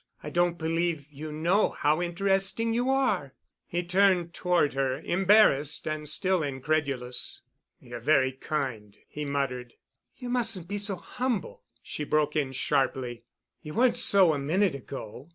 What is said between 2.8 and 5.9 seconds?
are." He turned toward her, embarrassed